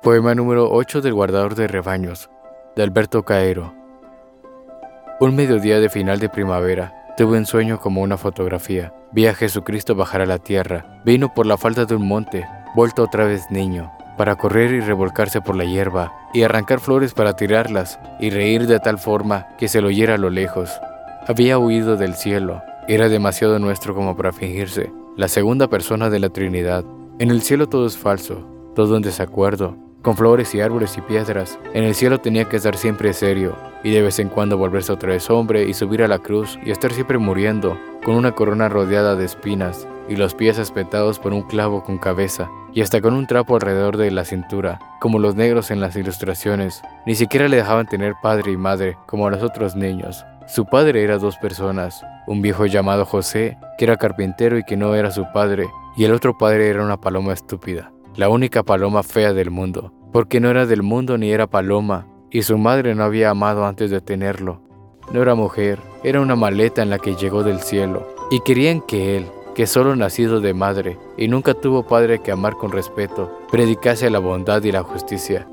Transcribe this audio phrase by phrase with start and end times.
[0.00, 2.30] Poema número 8 del guardador de rebaños,
[2.76, 3.74] de Alberto Caero.
[5.18, 8.94] Un mediodía de final de primavera, tuve un sueño como una fotografía.
[9.10, 11.02] Vi a Jesucristo bajar a la tierra.
[11.04, 15.40] Vino por la falda de un monte, vuelto otra vez niño, para correr y revolcarse
[15.40, 19.80] por la hierba, y arrancar flores para tirarlas, y reír de tal forma que se
[19.80, 20.70] lo oyera a lo lejos.
[21.26, 22.62] Había huido del cielo.
[22.86, 24.92] Era demasiado nuestro como para fingirse.
[25.16, 26.84] La segunda persona de la Trinidad.
[27.18, 28.46] En el cielo todo es falso,
[28.76, 31.58] todo en desacuerdo, con flores y árboles y piedras.
[31.74, 33.54] En el cielo tenía que estar siempre serio,
[33.84, 36.70] y de vez en cuando volverse otra vez hombre y subir a la cruz y
[36.70, 41.42] estar siempre muriendo, con una corona rodeada de espinas, y los pies espetados por un
[41.42, 45.70] clavo con cabeza, y hasta con un trapo alrededor de la cintura, como los negros
[45.70, 46.80] en las ilustraciones.
[47.04, 50.24] Ni siquiera le dejaban tener padre y madre, como a los otros niños.
[50.46, 54.94] Su padre era dos personas, un viejo llamado José, que era carpintero y que no
[54.94, 55.66] era su padre,
[55.98, 60.40] y el otro padre era una paloma estúpida la única paloma fea del mundo, porque
[60.40, 64.00] no era del mundo ni era paloma, y su madre no había amado antes de
[64.00, 64.60] tenerlo.
[65.12, 69.16] No era mujer, era una maleta en la que llegó del cielo, y querían que
[69.16, 74.08] él, que solo nacido de madre y nunca tuvo padre que amar con respeto, predicase
[74.08, 75.48] la bondad y la justicia.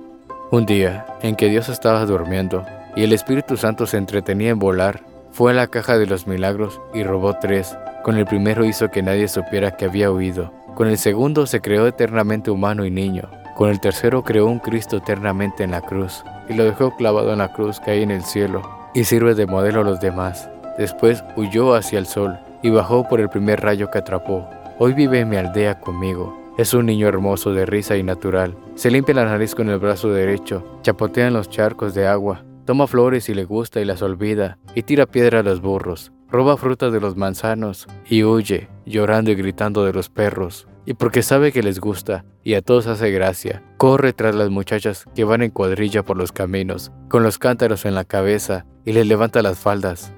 [0.52, 2.64] Un día, en que Dios estaba durmiendo
[2.96, 6.80] y el Espíritu Santo se entretenía en volar, fue a la caja de los milagros
[6.94, 7.76] y robó tres.
[8.04, 10.54] Con el primero hizo que nadie supiera que había huido.
[10.76, 13.28] Con el segundo se creó eternamente humano y niño.
[13.56, 17.40] Con el tercero creó un Cristo eternamente en la cruz y lo dejó clavado en
[17.40, 18.62] la cruz que hay en el cielo
[18.94, 20.50] y sirve de modelo a los demás.
[20.78, 24.48] Después huyó hacia el sol y bajó por el primer rayo que atrapó.
[24.78, 26.38] Hoy vive en mi aldea conmigo.
[26.58, 28.58] Es un niño hermoso de risa y natural.
[28.76, 32.88] Se limpia la nariz con el brazo derecho, chapotea en los charcos de agua, toma
[32.88, 36.90] flores y le gusta y las olvida, y tira piedra a los burros roba fruta
[36.90, 40.68] de los manzanos y huye, llorando y gritando de los perros.
[40.86, 45.06] Y porque sabe que les gusta y a todos hace gracia, corre tras las muchachas
[45.16, 49.08] que van en cuadrilla por los caminos, con los cántaros en la cabeza y les
[49.08, 50.14] levanta las faldas.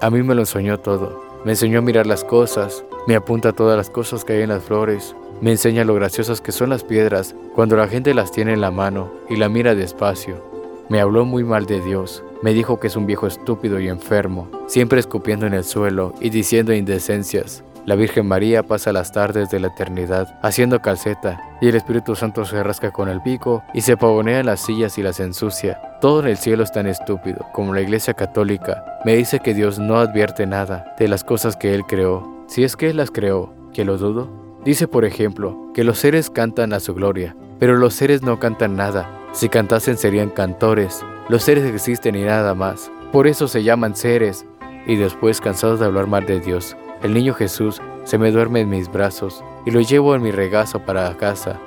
[0.00, 1.28] A mí me lo enseñó todo.
[1.44, 4.64] Me enseñó a mirar las cosas, me apunta todas las cosas que hay en las
[4.64, 8.60] flores, me enseña lo graciosas que son las piedras cuando la gente las tiene en
[8.60, 10.42] la mano y la mira despacio.
[10.88, 14.50] Me habló muy mal de Dios, me dijo que es un viejo estúpido y enfermo,
[14.66, 17.62] siempre escupiendo en el suelo y diciendo indecencias.
[17.88, 22.44] La Virgen María pasa las tardes de la eternidad haciendo calceta y el Espíritu Santo
[22.44, 25.80] se rasca con el pico y se pavonea en las sillas y las ensucia.
[26.02, 28.84] Todo en el cielo es tan estúpido como la Iglesia Católica.
[29.06, 32.44] Me dice que Dios no advierte nada de las cosas que Él creó.
[32.46, 34.28] Si es que Él las creó, que lo dudo.
[34.66, 38.76] Dice, por ejemplo, que los seres cantan a su gloria, pero los seres no cantan
[38.76, 39.08] nada.
[39.32, 42.90] Si cantasen serían cantores, los seres existen y nada más.
[43.12, 44.44] Por eso se llaman seres.
[44.86, 48.70] Y después, cansados de hablar mal de Dios, el niño Jesús se me duerme en
[48.70, 51.60] mis brazos y lo llevo en mi regazo para casa.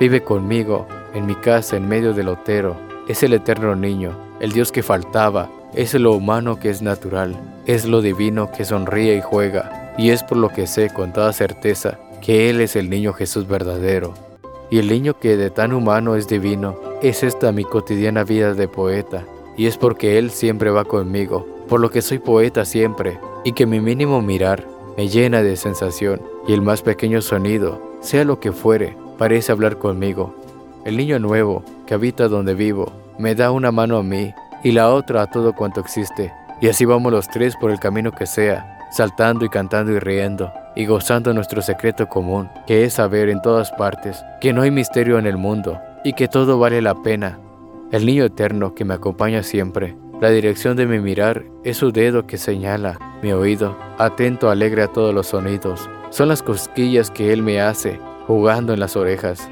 [0.00, 2.76] Vive conmigo, en mi casa, en medio del lotero.
[3.08, 5.50] Es el eterno niño, el Dios que faltaba.
[5.74, 7.36] Es lo humano que es natural.
[7.66, 9.94] Es lo divino que sonríe y juega.
[9.98, 13.46] Y es por lo que sé con toda certeza que Él es el niño Jesús
[13.46, 14.14] verdadero.
[14.70, 18.68] Y el niño que de tan humano es divino, es esta mi cotidiana vida de
[18.68, 19.24] poeta,
[19.56, 23.66] y es porque Él siempre va conmigo, por lo que soy poeta siempre, y que
[23.66, 28.50] mi mínimo mirar me llena de sensación, y el más pequeño sonido, sea lo que
[28.50, 30.34] fuere, parece hablar conmigo.
[30.84, 34.92] El niño nuevo, que habita donde vivo, me da una mano a mí y la
[34.92, 38.80] otra a todo cuanto existe, y así vamos los tres por el camino que sea,
[38.90, 43.70] saltando y cantando y riendo, y gozando nuestro secreto común, que es saber en todas
[43.70, 47.38] partes que no hay misterio en el mundo y que todo vale la pena.
[47.92, 52.26] El niño eterno que me acompaña siempre, la dirección de mi mirar es su dedo
[52.26, 55.88] que señala, mi oído, atento, alegre a todos los sonidos.
[56.10, 59.48] Son las cosquillas que él me hace, jugando en las orejas.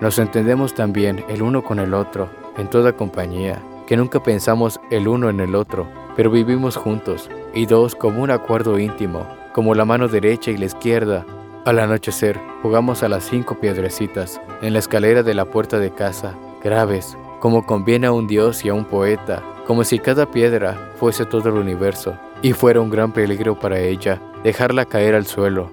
[0.00, 2.28] Nos entendemos también el uno con el otro,
[2.58, 7.66] en toda compañía, que nunca pensamos el uno en el otro, pero vivimos juntos, y
[7.66, 11.24] dos como un acuerdo íntimo, como la mano derecha y la izquierda.
[11.64, 16.34] Al anochecer, jugamos a las cinco piedrecitas, en la escalera de la puerta de casa,
[16.62, 21.24] graves, como conviene a un dios y a un poeta, como si cada piedra fuese
[21.24, 25.70] todo el universo, y fuera un gran peligro para ella dejarla caer al suelo.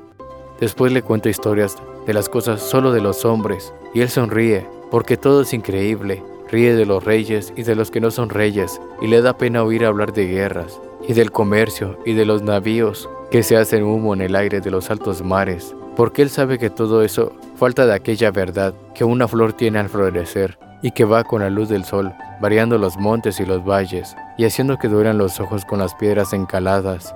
[0.59, 5.17] Después le cuento historias de las cosas solo de los hombres, y él sonríe, porque
[5.17, 9.07] todo es increíble, ríe de los reyes y de los que no son reyes, y
[9.07, 13.43] le da pena oír hablar de guerras, y del comercio, y de los navíos, que
[13.43, 17.03] se hacen humo en el aire de los altos mares, porque él sabe que todo
[17.03, 21.41] eso falta de aquella verdad que una flor tiene al florecer y que va con
[21.41, 25.39] la luz del sol, variando los montes y los valles, y haciendo que dueran los
[25.39, 27.15] ojos con las piedras encaladas.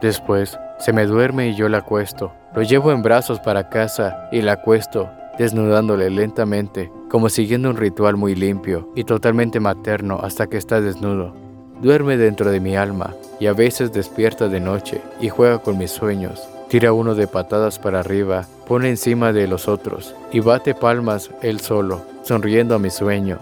[0.00, 4.42] Después, se me duerme y yo la acuesto, lo llevo en brazos para casa y
[4.42, 10.58] la acuesto, desnudándole lentamente, como siguiendo un ritual muy limpio y totalmente materno hasta que
[10.58, 11.34] está desnudo.
[11.80, 15.90] Duerme dentro de mi alma y a veces despierta de noche y juega con mis
[15.90, 16.48] sueños.
[16.68, 21.60] Tira uno de patadas para arriba, pone encima de los otros y bate palmas él
[21.60, 23.38] solo, sonriendo a mi sueño.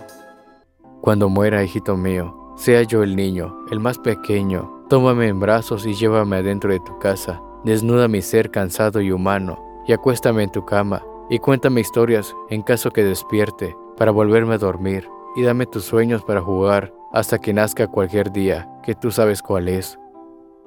[1.01, 5.95] Cuando muera, hijito mío, sea yo el niño, el más pequeño, tómame en brazos y
[5.95, 10.67] llévame adentro de tu casa, desnuda mi ser cansado y humano, y acuéstame en tu
[10.67, 15.85] cama, y cuéntame historias en caso que despierte, para volverme a dormir, y dame tus
[15.85, 19.99] sueños para jugar hasta que nazca cualquier día, que tú sabes cuál es.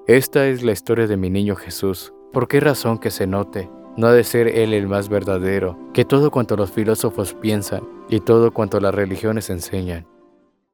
[0.07, 2.13] Esta es la historia de mi niño Jesús.
[2.33, 3.69] ¿Por qué razón que se note?
[3.95, 8.19] No ha de ser Él el más verdadero que todo cuanto los filósofos piensan y
[8.19, 10.05] todo cuanto las religiones enseñan.